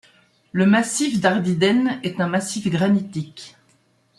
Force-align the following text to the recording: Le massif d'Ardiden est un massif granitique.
Le 0.51 0.65
massif 0.65 1.19
d'Ardiden 1.21 1.99
est 2.01 2.19
un 2.19 2.27
massif 2.27 2.67
granitique. 2.67 3.55